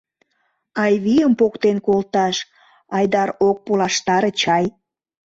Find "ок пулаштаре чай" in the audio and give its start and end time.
3.47-4.65